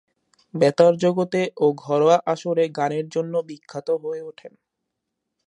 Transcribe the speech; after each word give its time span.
বেতার 0.53 0.93
জগতে 0.97 1.41
ও 1.57 1.65
ঘরোয়া 1.77 2.17
আসরে 2.25 2.65
গানের 2.69 3.05
জন্য 3.09 3.33
বিখ্যাত 3.49 3.87
হয়ে 4.03 4.21
ওঠেন। 4.21 4.53